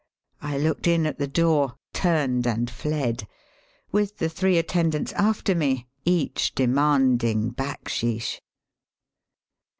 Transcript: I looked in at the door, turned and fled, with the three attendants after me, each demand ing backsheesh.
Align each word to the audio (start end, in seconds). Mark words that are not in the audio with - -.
I 0.41 0.57
looked 0.57 0.87
in 0.87 1.05
at 1.05 1.19
the 1.19 1.27
door, 1.27 1.75
turned 1.93 2.47
and 2.47 2.71
fled, 2.71 3.27
with 3.91 4.17
the 4.17 4.29
three 4.29 4.57
attendants 4.57 5.13
after 5.13 5.53
me, 5.53 5.85
each 6.05 6.55
demand 6.55 7.23
ing 7.23 7.51
backsheesh. 7.51 8.39